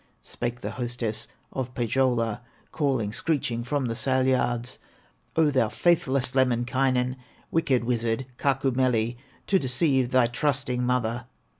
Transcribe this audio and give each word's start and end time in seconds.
Spake 0.23 0.61
the 0.61 0.71
hostess 0.81 1.27
of 1.53 1.75
Pohyola, 1.75 2.41
Calling, 2.71 3.13
screeching, 3.13 3.63
from 3.63 3.85
the 3.85 3.93
sail 3.93 4.25
yards: 4.25 4.79
"O 5.35 5.51
thou 5.51 5.69
faithless 5.69 6.33
Lemminkainen, 6.33 7.17
Wicked 7.51 7.83
wizard, 7.83 8.25
Kaukomieli, 8.39 9.17
To 9.45 9.59
deceive 9.59 10.09
thy 10.09 10.25
trusting 10.25 10.83
mother! 10.83 11.27